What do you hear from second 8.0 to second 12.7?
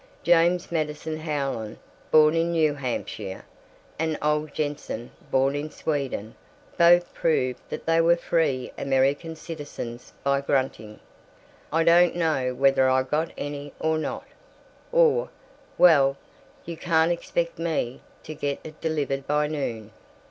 were free American citizens by grunting, "I don't know